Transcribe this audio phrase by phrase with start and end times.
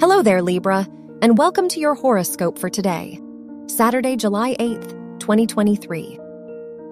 [0.00, 0.86] Hello there, Libra,
[1.22, 3.18] and welcome to your horoscope for today,
[3.66, 6.20] Saturday, July 8th, 2023.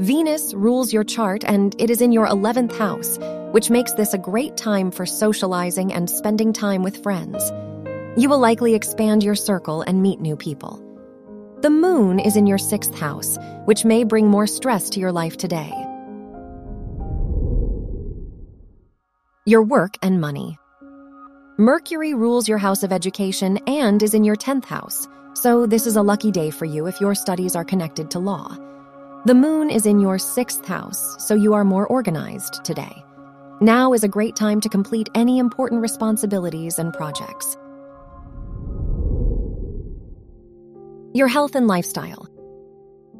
[0.01, 3.17] Venus rules your chart and it is in your 11th house,
[3.53, 7.53] which makes this a great time for socializing and spending time with friends.
[8.17, 10.83] You will likely expand your circle and meet new people.
[11.61, 15.37] The moon is in your 6th house, which may bring more stress to your life
[15.37, 15.73] today.
[19.45, 20.59] Your work and money.
[21.59, 25.97] Mercury rules your house of education and is in your 10th house, so this is
[25.97, 28.55] a lucky day for you if your studies are connected to law.
[29.25, 33.03] The moon is in your 6th house, so you are more organized today.
[33.63, 37.57] Now is a great time to complete any important responsibilities and projects.
[41.15, 42.29] Your health and lifestyle.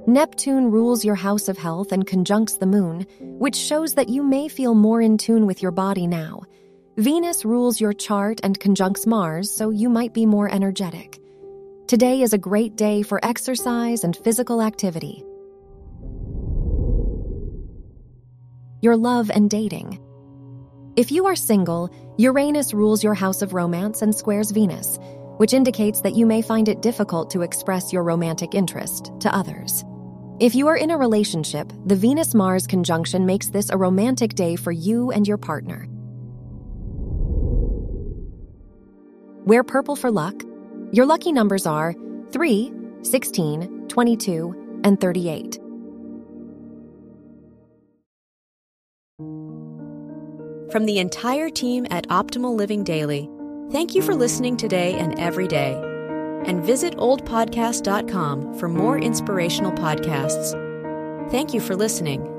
[0.07, 4.47] Neptune rules your house of health and conjuncts the moon, which shows that you may
[4.49, 6.43] feel more in tune with your body now.
[6.99, 11.19] Venus rules your chart and conjuncts Mars, so you might be more energetic.
[11.89, 15.23] Today is a great day for exercise and physical activity.
[18.81, 20.01] Your love and dating.
[20.97, 24.99] If you are single, Uranus rules your house of romance and squares Venus,
[25.37, 29.85] which indicates that you may find it difficult to express your romantic interest to others.
[30.41, 34.57] If you are in a relationship, the Venus Mars conjunction makes this a romantic day
[34.57, 35.87] for you and your partner.
[39.47, 40.43] Wear purple for luck.
[40.93, 41.95] Your lucky numbers are
[42.33, 45.61] 3, 16, 22, and 38.
[50.71, 53.31] From the entire team at Optimal Living Daily,
[53.71, 55.81] thank you for listening today and every day.
[56.45, 60.61] And visit oldpodcast.com for more inspirational podcasts.
[61.31, 62.36] Thank you for listening.